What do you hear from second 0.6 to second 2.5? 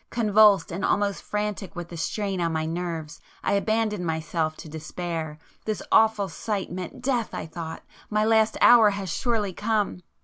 and almost frantic with the strain